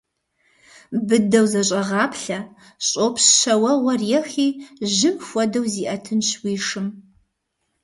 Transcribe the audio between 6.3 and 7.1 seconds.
уи шым.